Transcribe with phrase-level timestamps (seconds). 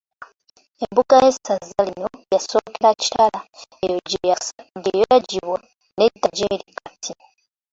[0.83, 3.39] Embuga y’Essaza lino yasookera Kitala
[3.83, 3.95] eyo
[4.75, 5.57] gye yaggibwa
[5.97, 7.11] n’edda gy’eri kati.